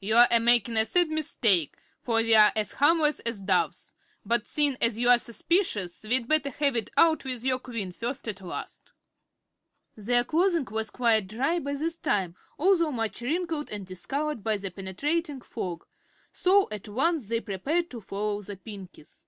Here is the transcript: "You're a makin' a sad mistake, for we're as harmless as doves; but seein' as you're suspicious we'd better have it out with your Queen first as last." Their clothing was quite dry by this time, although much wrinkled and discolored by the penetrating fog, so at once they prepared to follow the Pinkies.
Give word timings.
"You're 0.00 0.26
a 0.30 0.40
makin' 0.40 0.78
a 0.78 0.86
sad 0.86 1.08
mistake, 1.10 1.76
for 2.00 2.14
we're 2.22 2.50
as 2.56 2.72
harmless 2.72 3.20
as 3.20 3.40
doves; 3.42 3.94
but 4.24 4.46
seein' 4.46 4.78
as 4.80 4.98
you're 4.98 5.18
suspicious 5.18 6.02
we'd 6.04 6.26
better 6.26 6.48
have 6.48 6.74
it 6.74 6.88
out 6.96 7.26
with 7.26 7.44
your 7.44 7.58
Queen 7.58 7.92
first 7.92 8.26
as 8.26 8.40
last." 8.40 8.92
Their 9.94 10.24
clothing 10.24 10.64
was 10.70 10.88
quite 10.88 11.26
dry 11.28 11.58
by 11.58 11.74
this 11.74 11.98
time, 11.98 12.34
although 12.58 12.92
much 12.92 13.20
wrinkled 13.20 13.68
and 13.70 13.86
discolored 13.86 14.42
by 14.42 14.56
the 14.56 14.70
penetrating 14.70 15.42
fog, 15.42 15.84
so 16.32 16.66
at 16.70 16.88
once 16.88 17.28
they 17.28 17.40
prepared 17.42 17.90
to 17.90 18.00
follow 18.00 18.40
the 18.40 18.56
Pinkies. 18.56 19.24